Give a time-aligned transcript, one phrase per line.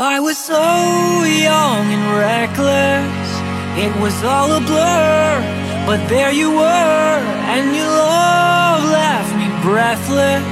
[0.00, 3.02] I was so young and reckless,
[3.76, 5.42] it was all a blur.
[5.88, 10.44] But there you were, and your love left me breathless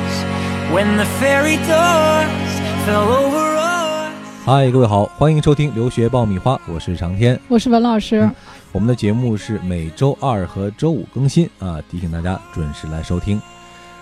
[0.75, 4.13] when the fairy dust fell over us.
[4.45, 7.39] 嗨，各位好，欢迎收听留学爆米花，我是长天。
[7.47, 8.29] 我是文老师。
[8.73, 13.41] 我们的节目是每周二和周五更新啊，提醒大家准时来收听。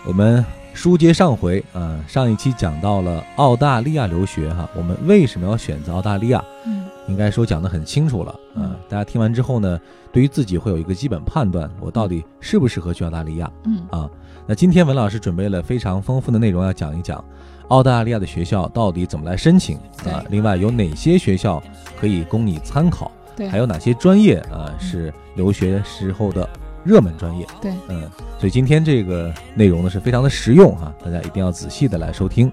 [0.06, 0.42] 我们
[0.75, 6.45] 书接上回啊，上一期讲到了澳大利亚留学哈，我们为什么要选择澳大利亚？
[6.66, 8.76] 嗯，应该说讲得很清楚了啊。
[8.89, 9.81] 大家听完之后呢，
[10.12, 13.50] 对于自己会有一个基本判断，我到底适不适合去澳大利亚？
[13.64, 14.11] 嗯啊，
[14.46, 17.25] 那今天文老师准备了非常丰富的内容要讲一讲
[17.68, 21.62] 澳大利亚的学校到底怎么来申请啊，另外有哪些学校
[21.98, 23.11] 可以供你参考？
[23.36, 26.48] 对，还有哪些专业啊是留学时候的
[26.84, 27.46] 热门专业？
[27.62, 28.02] 对，嗯，
[28.38, 32.52] 所以今天这个内容呢是非常的实用哈，大家一定要仔细的来收听。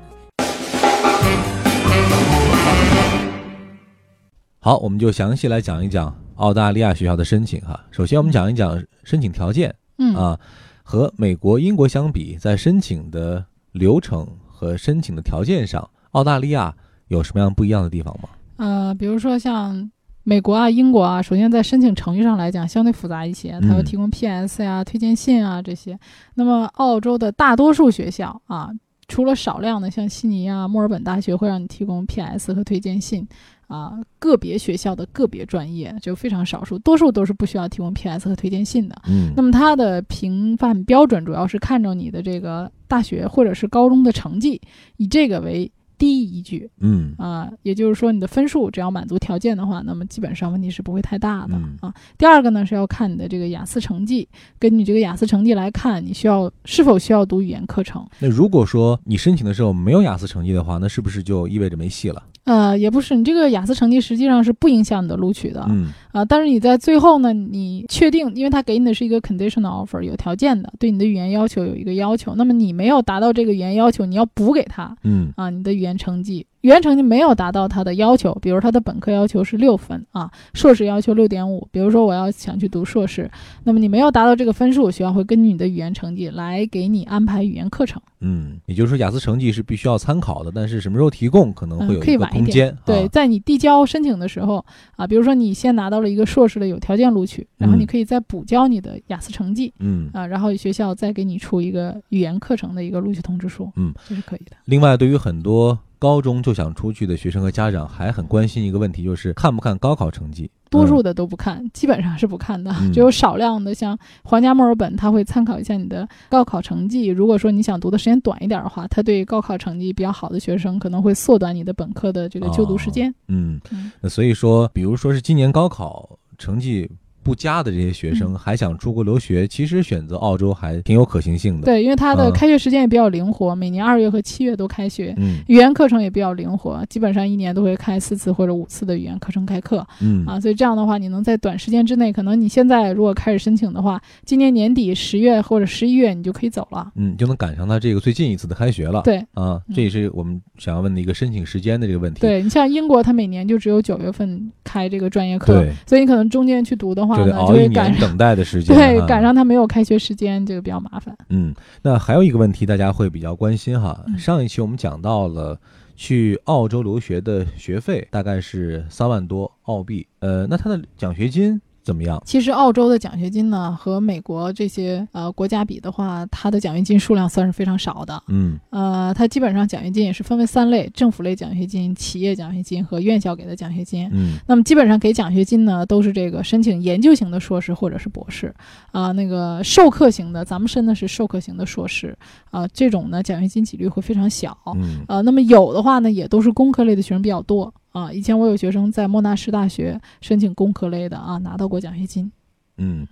[4.59, 7.77] 好，我们就详细来讲一讲澳大利亚学校的申请哈。
[7.91, 10.39] 首先，我们讲一讲申请条件，嗯啊，
[10.81, 16.73] 和美国、英国相比，在申请的流程和申请的条件上，澳大利亚
[17.09, 18.29] 有什么样不一样的地方吗？
[18.55, 19.91] 呃，比如说像
[20.23, 25.97] 美国啊、英国啊，首先在申请程序上来讲相对复杂一些，它要提供 PS 呀、推荐信啊这些。
[26.35, 28.69] 那么澳洲的大多数学校啊，
[29.07, 33.27] 除了少量的像悉尼啊、墨尔本大学会让你提供 PS 和推荐信
[33.67, 38.95] 啊，个别学校的个别专业就非常少数，多数都是不需要提供 PS 和推荐信的。
[39.07, 44.61] 嗯那么它的评判标准主要是看着你的这个大学或者是高中的成绩，
[44.97, 51.93] 以这个为第一依据嗯啊、也就是说你的分数只要满足条件的话，那么基本上问题是不会太大的、嗯啊。
[52.17, 58.03] 第二个呢是要看你的这个雅思成绩，根据这个雅思成绩来看你需要是否需要读语言课程。
[58.17, 62.23] 那如果说你申请的时候没有雅思成绩的话，那是不是就意味着没戏了？
[62.45, 72.35] 呃，也不是，你这个雅思成绩实际上是不影响你的录取的，嗯啊，但是你在最后呢，你确定，因为他给你的是一个 conditional offer，有条件的，对你的语言要求有一个要求。
[72.35, 81.67] 那么你没有达到这个语言要求，你要补给他嗯啊，你的语言成绩，语言成绩没有达到他的要求，比如他的本科要求是六分啊，硕士要求六点五。
[81.71, 83.29] 比如说我要想去读硕士，
[83.63, 88.01] 那么你没有达到这个分数，学校会根据你的语言成绩来给你安排语言课程。
[88.19, 92.77] 嗯，也就是说雅思成绩是必须要参考的，但是什么时候提供可能会嗯，有一个空间点。。
[92.85, 94.63] 对，啊在你递交申请的时候
[94.95, 99.73] 啊，比如说你先拿到了一个硕士的有条件录取，然后嗯你可以再补交你的雅思成绩。
[99.79, 100.09] 嗯。
[100.13, 104.51] 啊，然后学校再给你出一个语言课程的一个录取通知书，嗯，这是可以的。
[104.65, 110.45] 另外，对于很多高中就想出去的学生和家长，还很关心一个问题，就是看不看高考成绩。
[110.45, 117.07] 嗯多数的都不看，基本上是不看的，嗯只有少量的，像皇家墨尔本，他会参考一下你的高考成绩。
[117.07, 123.13] 如果说你想读的时间短一点的话，他对高考成绩比较好的学生可能会缩短你的本科的这个就读时间。
[123.27, 126.89] 嗯嗯，那所以说，比如说是今年高考成绩
[127.23, 135.13] 不佳的这些学嗯生，还想出国留学，其实选择澳洲还挺有可行性的。，对，因为它的嗯开学时间也比较灵活，每年二月和七月都开学。
[135.17, 139.85] 嗯语言课程也比较灵活，基本上一年都会开四次或者五次的语言课程开课。
[140.01, 146.91] 嗯啊，所以这样的话，你能在短时间之内，可能你现在如果开始申请的话，今年年底十月或者十一月你就可以走了。
[146.95, 149.01] 嗯，就能赶上他这个最近一次的开学了。
[149.03, 152.21] 对啊，嗯这也是我们想要问的一个申请时间的这个问题。
[152.21, 158.75] 对，你像英国，它每年就只有九月份开这个专业课，所以你可能中间去读的话就呢，得熬一年等待的时间。
[158.75, 161.15] 对啊赶上他没有开学时间，这个比较麻烦。
[161.29, 164.03] 嗯，那还有一个问题，大家会比较关心哈。
[164.07, 165.59] 嗯上一期我们讲到了
[165.95, 172.21] 去澳洲留学的学费大概是三万多澳币，呃，那他的奖学金怎么样？
[172.25, 178.21] 其实澳洲的奖学金呢，和美国这些呃国家比的话，它的奖学金数量算是非常少的。
[178.27, 178.59] 嗯。
[178.69, 184.09] 呃，它基本上奖学金也是分为三类：政府类奖学金、企业奖学金和院校给的奖学金。
[184.13, 184.37] 嗯。
[184.47, 188.53] 那么基本上给奖学金呢，都是这个申请研究型的硕士或者是博士，
[188.91, 192.17] 啊、那个授课型的，咱们申的是授课型的硕士，
[192.51, 195.03] 啊、这种呢奖学金几率会非常小，嗯。
[195.07, 202.31] 呃，那么有的话呢，也都是工科类的学生比较多，啊、以前我有学生在莫纳什大学申请工科类的啊，拿到过奖学金。
[202.77, 203.05] 嗯，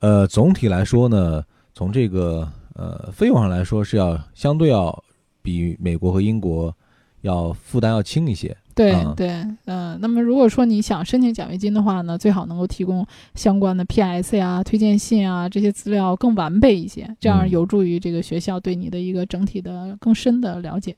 [0.00, 1.42] 呃，总体来说呢，
[1.72, 5.02] 从这个呃费用上来说是要相对要
[5.40, 6.76] 比美国和英国
[7.22, 8.56] 要负担要轻一些。
[8.74, 9.28] 对、啊对，
[9.64, 13.04] 嗯、那么如果说你想申请奖学金的话呢，最好能够提供
[13.34, 20.96] 相关的 PS 呀、推荐信啊这些资料更完备一些，这样嗯有助于这个学校对你的一个整体的更深的了解。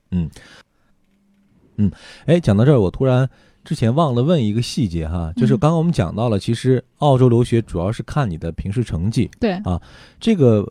[2.26, 3.28] 哎，讲到这儿，我突然
[3.62, 5.58] 之前忘了问一个细节哈，就是嗯。
[5.58, 9.52] 刚刚我们讲到了，其实澳洲留学主要是看你的平时成绩，对。
[9.64, 9.80] 啊，
[10.18, 10.66] 这个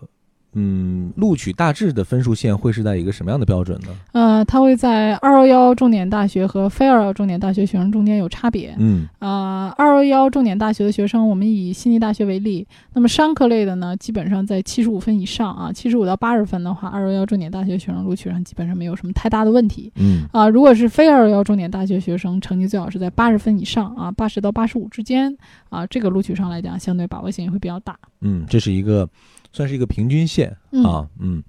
[0.54, 3.88] 嗯，录取大致的分数线会是在一个什么样的标准呢？
[4.14, 8.76] 呃，它会在二幺幺重点大学和非二幺幺重点大学学生中间有差别。
[8.80, 19.92] 嗯啊，二幺幺重点大学的学生，我们以悉尼大学为例，那么商科类的呢，基本上在七十五分以上啊，七十五到八十分的话，二幺幺重点大学学生录取上基本上没有什么太大的问题。
[19.98, 25.38] 嗯啊，如果是非二幺幺重点大学学生，成绩最好是在八十分以上啊，八十到八十五之间
[25.70, 27.98] 啊，这个录取上来讲，相对把握性也会比较大。
[28.22, 29.08] 嗯，这是一个
[29.52, 30.39] 算是一个平均线
[30.72, 31.08] 嗯啊。
[31.20, 31.44] 嗯，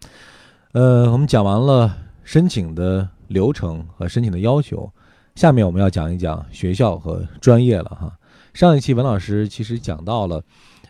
[0.73, 1.95] 呃，我们讲完了
[2.25, 4.91] 申请的流程和申请的要求，
[5.35, 8.13] 下面我们要讲一讲学校和专业了哈。
[8.55, 10.43] 上一期文老师其实讲到了，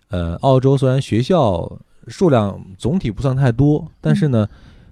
[0.09, 4.49] 呃，澳洲虽然学校数量总体不算太多，但是呢，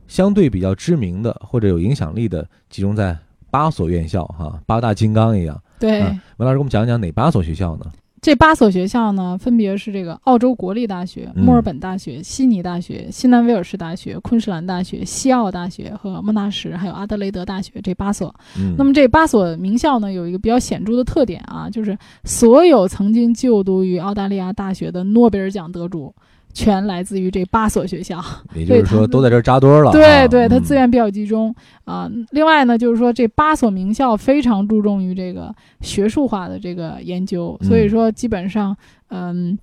[0.07, 3.17] 相对比较知名的或者有影响力的集中在
[3.51, 5.61] 八所院校哈，八大金刚一样。
[5.79, 7.91] 对，啊文老师给我们讲讲哪八所学校呢？
[8.21, 18.35] 这八所学校呢，分别是这个澳洲国立大学、嗯墨尔本大学、悉尼大学、西南威尔士大学、昆士兰大学、西澳大学和莫纳什，还有阿德雷德大学这八所。
[18.59, 26.15] 嗯，那么这八所名校呢，有一个比较显著的特点啊，就是所有曾经就读于澳大利亚大学的诺贝尔奖得主，
[26.53, 28.23] 全来自于这八所学校。
[28.55, 29.93] 也就是说都在这儿扎堆儿了。
[29.93, 31.55] 对对，它嗯资源比较集中
[31.85, 38.77] 啊、另外呢，就是说这八所名校非常注重于这个学术化的这个研究，所以嗯说基本上，
[39.09, 39.59] 嗯，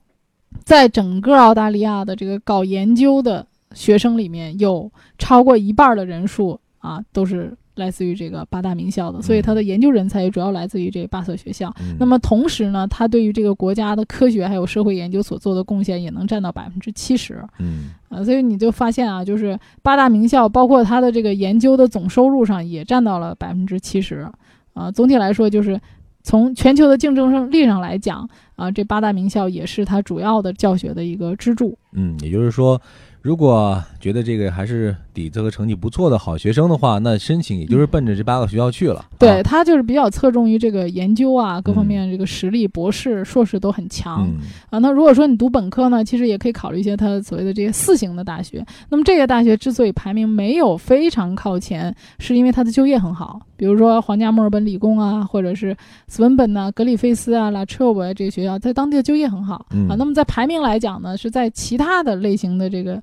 [0.64, 11.74] 在整个澳大利亚的这个搞研究的学生里面，有超过一半儿的人数啊都是来自于这个八大名校的，所以它的研究人才也主要来自于这八所学校。
[11.80, 17.44] 嗯那么同时呢，它对于这个国家的科学还有社会研究所做的贡献也能占到百分之七十。
[17.60, 24.28] 嗯啊，所以你就发现啊，就是八大名校，包括它的这个研究的总收入上也占到了百分之七十。
[24.74, 25.80] 啊，总体来说，就是
[26.22, 31.78] 从全球的竞争力上来讲，啊，这八大名校也是它主要的教学的一个支柱。
[31.94, 32.82] 嗯，也就是说，
[33.22, 39.06] 如果觉得这个还是底子和成绩不错的好学生的话，那申请也就是奔着这八个学校去了。
[39.18, 44.28] 对，啊，它就是比较侧重于这个研究啊，各方嗯面这个实力，博士、硕士都很强。
[44.28, 48.66] 嗯啊，那如果说你读本科呢，其实也可以考虑一些他所谓的这些四型的大学。
[48.90, 55.76] 那么这些大学之所以排名没有非常靠前，是因为它的就业很好，比如说皇家墨尔本理工啊，或者是
[56.10, 59.96] 斯文本呐、格里菲斯啊、拉彻伯啊这些学校，在当地的就业很好、嗯啊。
[59.98, 63.02] 那么在排名来讲呢，是在其他的类型的这个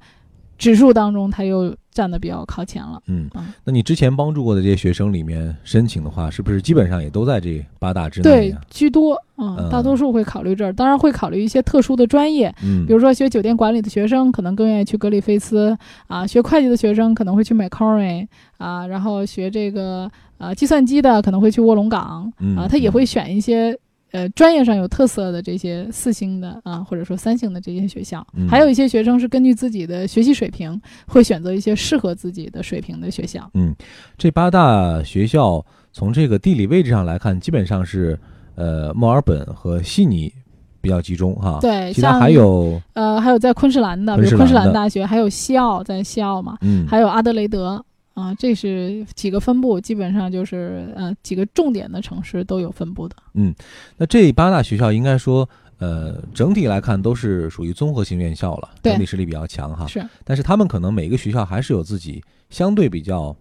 [0.62, 3.02] 指数当中，它又站得比较靠前了。
[3.08, 15.76] 嗯啊，那你之前帮助过的这些学生里面申请的话，是不是基本上也都在这八大之内对？，居多啊、嗯大多数会考虑这儿，当然会考虑一些特殊的专业，嗯，比如说学酒店管理的学生可能更愿意去格里菲斯
[16.06, 18.28] 啊，学会计的学生可能会去 Macquarie
[18.58, 23.76] 啊，然后学这个呃计算机的可能会去卧龙岗嗯啊，他也会选一些。
[24.12, 33.50] 呃，专业上有特色的这些四星的啊，或者说三星的这些学校，嗯还有一些学生是根据自己的学习水平，会选择一些适合自己的水平的学校。
[33.54, 33.74] 嗯
[34.16, 38.18] 这八大学校从这个地理位置上来看，基本上是
[38.54, 40.32] 呃墨尔本和悉尼
[40.80, 47.82] 比较集中哈。，对，其他像还有呃，还有在昆士兰的，比如昆士兰大学，还有西澳，在西澳嘛，嗯还有阿德雷德
[48.14, 53.16] 啊，这是几个分布，基本上就是呃几个重点的城市都有分布的。
[53.34, 53.54] 嗯
[53.96, 55.48] 那这八大学校应该说。
[55.78, 59.84] 呃，整体来看都是属于综合性院校了，对整体实力比较强哈。
[59.88, 63.34] 是，但是他们可能每个学校还是有自己相对比较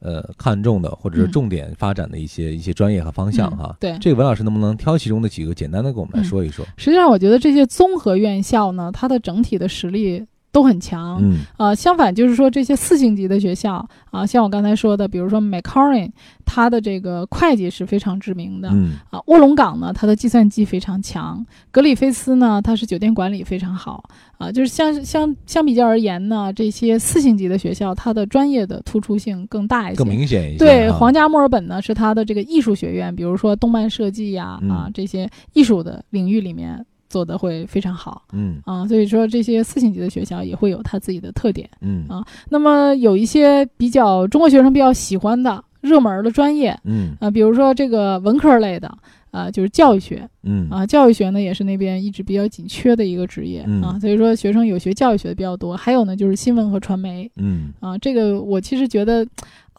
[0.00, 3.76] 呃看重的或者是嗯重点发展的一些、一些专业和方向嗯哈。
[3.78, 6.66] 对这个文老师能不能挑其中的几个简单的给我们来嗯说一说？
[6.76, 11.18] 实际上我觉得这些综合院校呢，它的整体的实力都很强。
[11.22, 16.10] 嗯呃，相反就是说这些四星级的学校啊，像我刚才说的，比如说 Macquarie，
[16.44, 18.68] 它的这个会计是非常知名的。
[18.72, 24.08] 嗯啊，卧龙岗呢，它的计算机非常强；格里菲斯呢，它是酒店管理非常好。
[24.38, 30.58] 啊，就是相相相比较而言呢，这些四星级的学校，它的专业的突出性更大一些，更明显一些。
[30.58, 38.22] 对，哈皇家墨尔本呢是它的这个艺术学院，比如说动漫设计呀、啊嗯这些艺术的领域里面做的会非常好。
[38.32, 38.58] 嗯。
[38.64, 41.68] 啊，所以说这些四星级的学校也会有它自己的特点。
[41.82, 42.06] 嗯。
[42.08, 47.14] 啊那么有一些比较中国学生比较喜欢的热门的专业嗯。
[47.20, 48.90] 啊，比如说这个文科类的。
[49.32, 50.28] 啊，就是教育学。
[50.42, 50.68] 嗯。
[50.68, 53.80] 啊，教育学呢也是那边一直比较紧缺的一个职业、嗯。
[53.80, 55.76] 啊，所以说学生有学教育学的比较多。
[55.76, 59.24] 还有呢，就是新闻和传媒，嗯，啊，这个我其实觉得，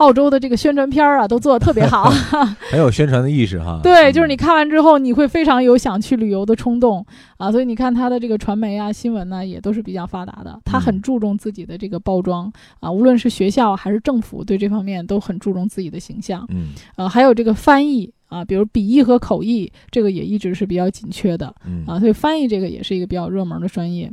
[0.02, 2.10] 澳洲的这个宣传片儿啊，都做的特别好。
[2.72, 3.80] 很有宣传的意识哈。
[3.86, 7.06] 对，就是嗯你看完之后，你会非常有想去旅游的冲动
[7.38, 7.52] 啊。
[7.52, 10.60] 所以你看它的这个传媒啊、新闻呢，也都是比较发达的。
[10.66, 16.44] 它很嗯注重自己的这个包装啊，无论是学校还是政府，对这方面都很注重自己的形象。
[16.50, 22.00] 嗯呃，还有这个翻译啊，比如笔译和口译，这个也一直是比较紧缺的嗯啊。
[22.00, 24.12] 所以翻译这个也是一个比较热门的专业。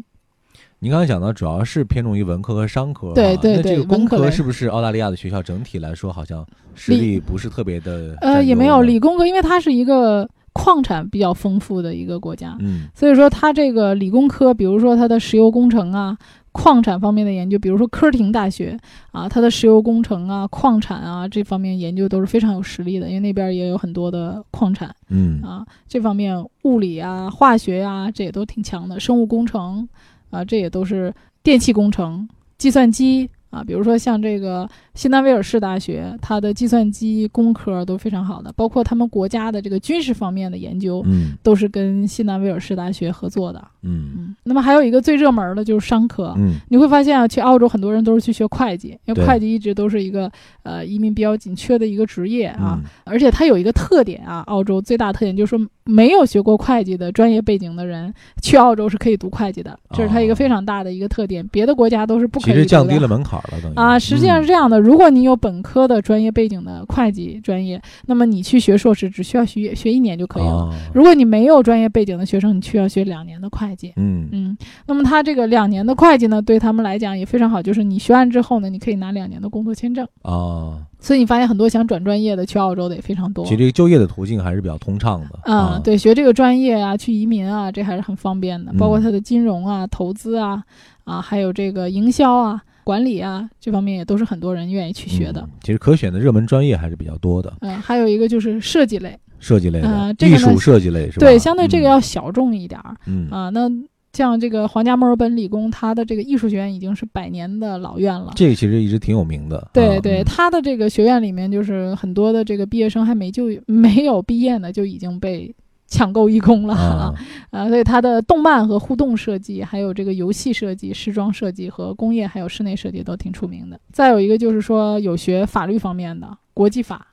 [0.80, 8.16] 您刚才讲到，主要是偏重于文科和商科，对对那这个工科是不是澳大利亚的学校整体来说好像实力不是特别的？
[8.20, 12.86] 呃，也没有理，工科，因为它是一个矿产比较丰富的一个国家，嗯。
[12.94, 16.16] 所以说它这个理工科，比如说它的石油工程啊。
[16.50, 18.76] 矿产方面的研究，比如说科廷大学
[19.12, 24.92] 啊，它的石油工程啊、矿产啊这方面研究都是非常有实力的，因为那边也有很多的矿产。
[25.08, 25.40] 嗯。
[25.40, 29.88] 啊，这方面物理啊、化学啊这也都挺强的，生物工程
[30.30, 34.68] 啊这也都是电气工程、计算机啊，比如说像这个
[34.98, 43.64] 西南威尔士大学，它的计算机工科都非常好的，包括他们国家的这个军事方面的研究，嗯都是跟新南威尔士大学合作的。
[43.82, 46.34] 嗯嗯，那么还有一个最热门的就是商科。
[46.36, 50.28] 嗯你会发现啊，去澳洲很多人都是去学会计，因为会计一直都是一个
[50.64, 52.80] 呃移民比较紧缺的一个职业啊。
[52.82, 58.12] 嗯而且它有一个特点啊，澳洲最大特点就是说，没有学过会计的专业背景的人
[58.42, 61.46] 去澳洲是可以读会计的，这是它一个非常大的一个特点。
[61.48, 62.54] 别的国家都是不可以读的。
[62.54, 70.48] 哦其实降低了门槛了，等于啊，实际上是这样的，如果你有本科的专业背景的会计专业，那么你去学硕士只需要学学一年就可以了。
[70.48, 73.92] 哦如果你没有专业背景的学生，你需要学两年的会计。
[73.96, 80.08] 嗯嗯，那么他这个两年的会计呢，对他们来讲也非常好，就是你学完之后呢，你可以拿两年的工作签证。
[80.22, 83.44] 哦，所以你发现很多想转专业的去澳洲的也非常多。
[83.44, 88.72] 其实这个就业的途径还是比较通畅的啊、对，学这个专业啊，去移民啊，这还是很方便的。
[88.78, 90.62] 包括嗯它的金融啊、投资啊，
[91.04, 95.42] 啊，还有这个营销啊、管理啊，这方面也都是很多人愿意去学的。
[95.42, 101.26] 嗯其实可选的热门专业还是比较多的，嗯、还有一个就是设计类，设计类的呃，这个艺术设计类是吧？
[101.26, 103.70] 对，相对这个嗯要小众一点儿嗯啊、那
[104.14, 108.32] 像这个皇家墨尔本理工，它的这个艺术学院已经是百年的老院了。
[108.34, 109.58] 这个其实一直挺有名的。
[109.58, 115.54] 啊对对，嗯它的这个学院里面，就是很多的这个毕业生还没就没有毕业呢，就已经被
[115.88, 116.74] 抢购一空了。
[116.74, 117.14] 啊，
[117.50, 123.80] 啊， 所以它的动漫和互动设计，还有这个游戏设计、时装设计和工业还有室内设计都挺出名的。
[123.92, 127.04] 再有一个就是说有学法律方面的国际法，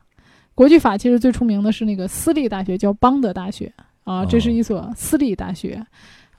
[0.54, 3.74] 国际法其实最出名的是那个私立大学，叫邦德大学。
[4.04, 5.84] 啊，这是一所私立大学。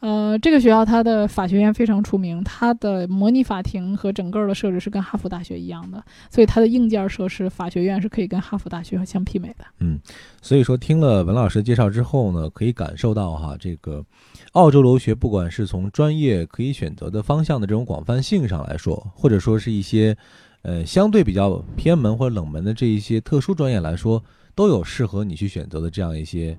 [0.00, 9.64] 呃，这个学校它的法学院非常出名，它的模拟法庭和整个的设置是跟哈佛大学一样的，所以它的硬件设施，法学院是可以跟哈佛大学相媲美的。
[9.80, 9.98] 嗯
[10.42, 14.04] 所以说，听了文老师介绍之后呢，可以感受到哈，这个
[14.52, 20.16] 澳洲留学，不管是从专业可以选择的方向的这种广泛性上来说，或者说是一些
[20.62, 24.22] 呃相对比较偏门或者冷门的这一些特殊专业来说，
[24.54, 26.56] 都有适合你去选择的这样一些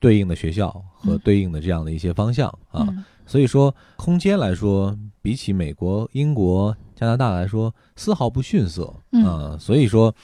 [0.00, 2.86] 对应的学校和嗯对应的这样的一些方向啊。
[2.88, 9.56] 嗯所以说，空间来说，比起美国、英国、加拿大来说，丝毫不逊色嗯啊。
[9.60, 10.14] 所以说，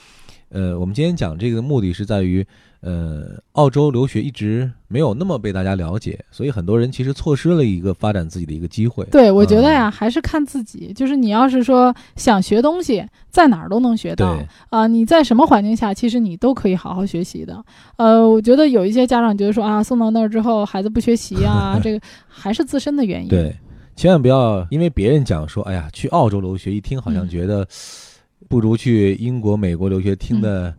[0.49, 2.43] 呃，我们今天讲这个的目的是在于，
[2.87, 9.03] 呃，澳洲留学一直没有那么被大家了解，所以很多人其实错失了一个发展自己的一个机会。
[9.05, 10.93] 对，我觉得嗯呀，还是看自己。
[10.93, 17.59] 就是你要是说想学东西，在哪儿都能学到对啊、你在什么环境下，其实你都可以好好学习的。
[17.97, 23.27] 呃，我觉得有一些家长觉得说啊，送到那儿之后孩子不学习啊， 这个还是自身的原因。
[23.27, 23.55] 对，
[23.95, 27.67] 千万不要因为别人讲说，哎呀，去澳洲留学，一听好像嗯觉得
[28.47, 30.71] 不如去英国、美国留学听的，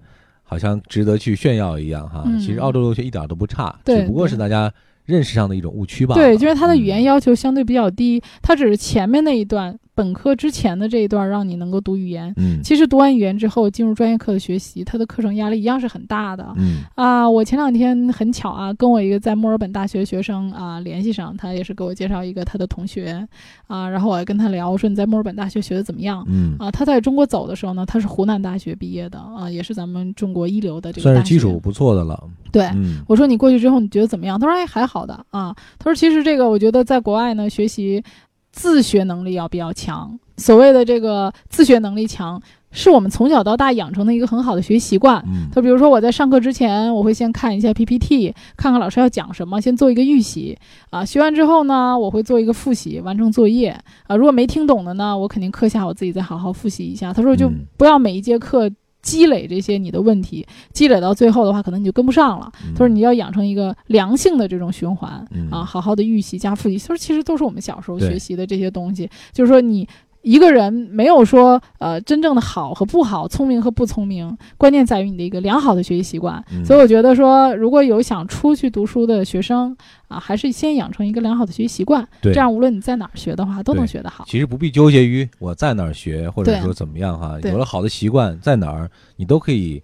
[0.47, 2.23] 好像值得去炫耀一样哈。
[2.25, 4.73] 嗯其实澳洲留学一点都不差，只不过是大家
[5.05, 6.15] 认识上的一种误区吧。
[6.15, 12.33] 对，就是他的语言嗯要求相对比较低，他只是前面那一段本科之前的这一段让你能够读语言。
[12.37, 16.47] 嗯其实读完语言之后，进入专业课的学习，他的课程压力一样是很大的。
[16.57, 23.27] 嗯啊，我前两天很巧啊，跟我一个在墨尔本大学学生啊联系上，他也是给我介绍一个他的同学
[23.67, 26.23] 啊，然后我还跟他聊，我说你在墨尔本大学学的怎么样？
[26.29, 31.59] 嗯，啊，他在中国走的时候呢，他是湖南大学毕业的啊，也是咱们中国一流的这个大学算是基础。
[31.61, 32.23] 不错的了。
[32.53, 34.39] 对，嗯我说你过去之后你觉得怎么样？
[34.39, 35.55] 他说哎还好的啊。
[35.79, 38.03] 他说其实这个我觉得在国外呢学习
[38.57, 45.23] 自学能力要比较强，所谓的这个自学能力强，是我们从小到大养成的一个很好的学习习惯。
[45.27, 50.57] 嗯他比如说我在上课之前，我会先看一下 PPT，看看老师要讲什么，先做一个预习
[50.89, 51.05] 啊。
[51.05, 54.17] 学完之后呢，我会做一个复习，完成作业啊。
[54.17, 57.13] 如果没听懂的呢，我肯定课下我自己再好好复习一下。
[57.13, 58.71] 他说就嗯不要每一节课
[59.07, 62.53] 积累这些你的问题，积累到最后的话，可能你就跟不上了。
[62.75, 66.77] 他说你要养成一个良性的这种循环嗯啊，好好的预习加复习。
[66.77, 69.89] 他说其实都是我们小时候学习的这些东西，就是说你。
[70.27, 76.45] 一个人没有说呃真正的好和不好，聪明和不聪明，关键在于你的一个良好的学习习惯。
[76.51, 79.77] 嗯所以我觉得说，如果有想出去读书的学生
[80.09, 84.25] 啊，还是先养成一个良好的学习习惯，对这样无论你在哪儿学的话，都能学得好。
[84.27, 87.39] 其实不必纠结于我在哪儿学，或者说怎么样哈。
[87.45, 89.81] 有了好的习惯，在哪儿你都可以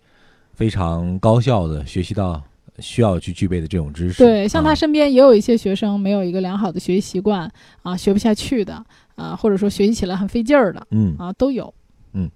[0.53, 2.43] 非常高效的学习到
[2.79, 4.23] 需要去具备的这种知识。
[4.23, 7.51] 对，像他啊身边也有一些学生没有一个良好的学习习惯
[7.83, 11.73] 啊，学不下去的啊，或者说学习起来很费劲儿的嗯啊，都有。
[12.15, 12.31] 嗯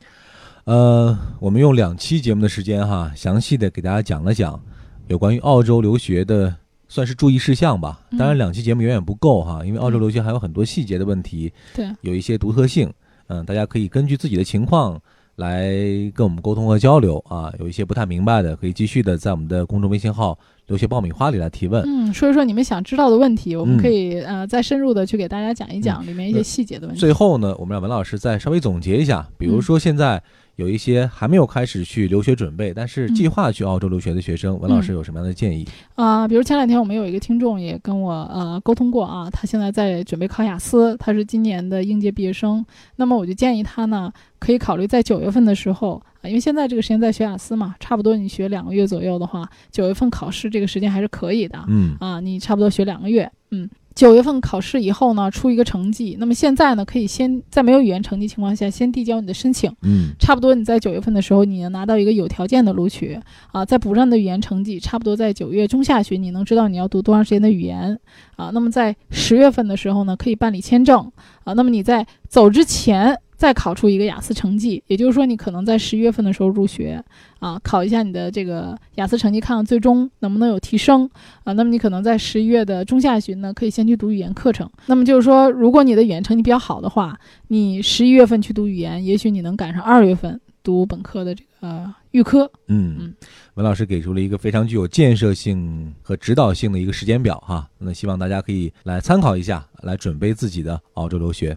[0.65, 4.61] 呃，我们用两期节目的时间哈，详细的给大家讲了讲
[5.07, 6.55] 有关于澳洲留学的，
[6.89, 8.01] 算是注意事项吧。
[8.11, 12.93] 嗯当然，两期节目远远不够哈，因为澳洲嗯留学还有很多细节的问题，对，有一些独特性。
[13.29, 15.01] 嗯，大家可以根据自己的情况
[15.37, 15.71] 来
[16.15, 17.53] 跟我们沟通和交流啊。
[17.59, 21.83] 有一些不太明白的，可以继续的在我们的公众微信号“留学爆米花”里来提问。
[21.87, 27.01] 嗯，说一说你们想知道的问题，我们嗯可以呃再深入的去给大家讲一讲里面一些细节的问题。
[27.01, 30.23] 最后呢，我们让文老师再稍微总结一下，比如说现在
[30.57, 35.67] 有一些还没有开始去留学准备，但是计划去澳洲留学的学生，文老师有什么样的建议？
[35.95, 42.65] 啊、比如前两天我们有一个听众也跟我呃沟通过啊，他现在在准备考雅思，他是今年的应届毕业生。
[42.97, 51.63] 那么我就建议他呢，可以考虑在九月份的时候啊，因为现在这个时间在学雅思嘛，差不多你学两个月左右的话，九月份考试这个时间还是可以的。
[51.69, 59.75] 嗯啊，你差不多学两个月，嗯，九月份考试以后呢，出一个成绩，那么现在呢，可以先在没有语言成绩情况下，先递交你的申请。
[59.83, 63.19] 嗯差不多你在九月份的时候，你能拿到一个有条件的录取
[63.53, 67.99] 啊，再补上你的语言成绩，差不多在九月中下旬，你能知道你要读多长时间的语言
[68.37, 68.51] 啊。
[68.53, 71.11] 那么在十月份的时候呢，可以办理签证
[71.45, 71.55] 啊。
[71.55, 77.03] 那么你在走之前再考出一个雅思成绩，也就是说你可能在十一月份的时候入学
[77.39, 81.09] 啊，考一下你的这个雅思成绩，看看最终能不能有提升
[81.45, 81.53] 啊。
[81.53, 84.69] 那么你可能在十一月的中下旬呢，可以先去读语言课程。
[84.87, 92.51] 那么就是说，如果你的语言成绩比较好的话，你十一月份去读语言，也许你能赶上二月份读本科的这个、呃、预科。
[92.69, 93.15] 嗯嗯，
[93.55, 101.57] 文老师给出了一个非常具有建设性和指导性的一个时间表哈，那希望大家可以来参考一下，来准备自己的澳洲留学。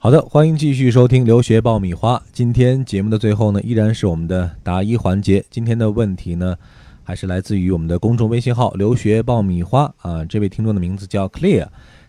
[0.00, 2.22] 好的，欢迎继续收听留学爆米花。
[2.32, 5.44] 今天节目的最后呢，依然是我们的答疑环节。
[5.50, 6.56] 今天的问题呢，
[7.02, 11.66] 还是来自于我们的公众微信号“留学爆米花”啊，这位听众的名字叫 Clear，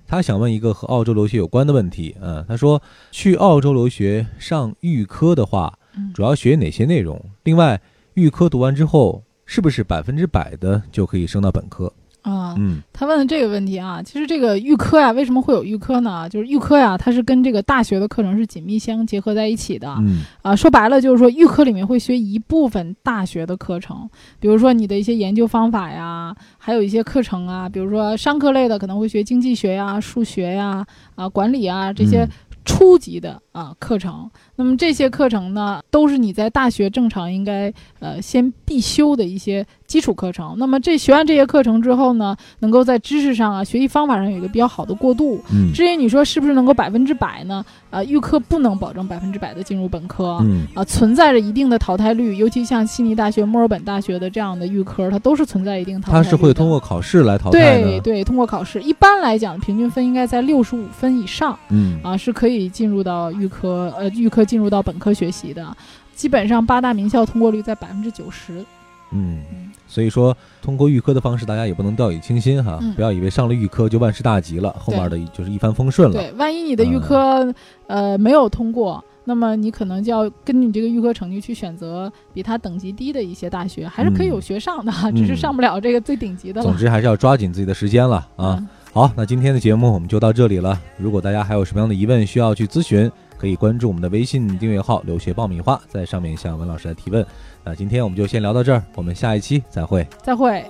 [0.08, 2.16] 他想问一个和澳洲留学有关的问题。
[2.22, 2.82] 嗯、他说
[3.12, 7.20] 去澳洲留学上预科的话，嗯主要学哪些内容？
[7.44, 7.82] 另外，
[8.14, 11.92] 预科读完之后，是不是百分之百的就可以升到本科？
[12.32, 16.28] 啊，嗯他问的这个问题啊，其实这个预科呀，为什么会有预科呢？
[16.30, 19.94] 就是预科呀，它是跟这个大学的课程是紧密相结合在一起的。
[20.00, 32.30] 嗯啊，说白了就是说，预科里面会学一部分大学的课程，比如说你的一些研究方法呀，还有一些课程啊，比如说商科类的可能会学经济学呀、数学呀、啊管理啊这些嗯
[32.66, 34.30] 初级的啊课程。
[34.60, 40.54] 那么这些课程呢，都是你在大学正常应该呃先必修的一些基础课程。
[40.58, 45.42] 那么这学完这些课程之后呢，能够在知识上啊、学习方法上有一个比较好的过渡。
[45.54, 47.64] 嗯至于你说是不是能够百分之百呢？
[47.90, 50.38] 呃，预科不能保证百分之百的进入本科。
[50.42, 56.30] 嗯啊，存在着一定的淘汰率，尤其像悉尼大学、墨尔本大学的这样的预科，它都是存在一定淘汰率它。
[56.30, 57.82] 是会通过考试来淘汰。
[57.82, 65.78] 对对，通过考试，一般来讲，平均分应该在六十五分以上嗯啊，是可以进入到预科，呃，预科进入到本科学习的。
[66.16, 68.66] 基本上八大名校通过率在百分之九十。
[69.12, 76.16] 嗯嗯，所以说通过预科的方式，大家也不能掉以轻心哈，嗯不要以为上了预科就万事大吉了，后面的就是一帆风顺了。
[76.16, 77.56] 对，万一你的预嗯科、
[77.88, 86.68] 呃没有通过，那么你可能就要根据你这个预科成绩去选择比它等级低的一些大学，还是可以有学上的，只是嗯上不了这个最顶级的了。
[86.68, 88.58] 总之还是要抓紧自己的时间了啊。
[88.60, 90.80] 嗯好，那今天的节目我们就到这里了。
[90.98, 97.26] 如果大家还有什么样的疑问需要去咨询，可以关注我们的微信订阅号“留学爆米花”，在上面向文老师来提问。
[97.64, 100.06] 那今天我们就先聊到这儿，我们下一期再会。
[100.22, 100.66] 再会。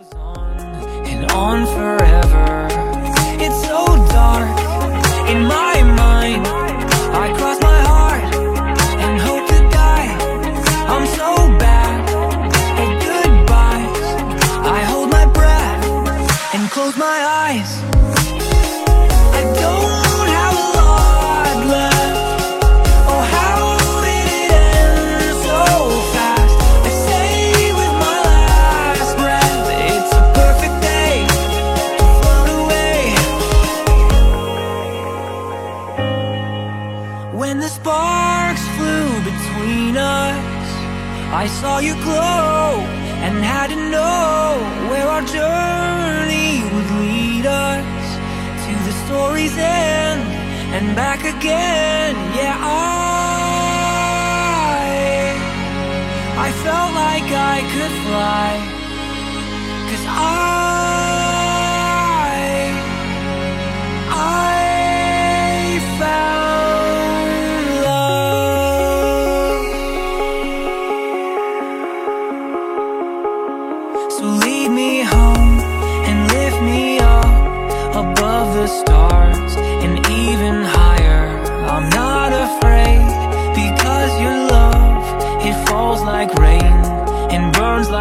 [50.79, 52.15] And back again.
[52.35, 52.69] Yeah, I
[56.47, 58.68] I felt like I could fly.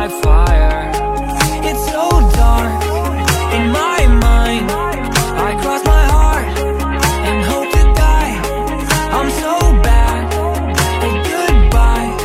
[0.01, 0.93] Like fire.
[1.69, 2.07] It's so
[2.43, 2.83] dark
[3.57, 4.71] in my mind.
[5.49, 6.49] I cross my heart
[7.29, 8.35] and hope to die.
[9.19, 9.55] I'm so
[9.89, 10.23] bad
[11.07, 12.25] at goodbyes.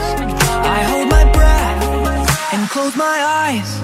[0.76, 3.83] I hold my breath and close my eyes.